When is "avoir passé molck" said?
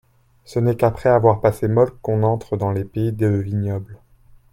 1.09-2.01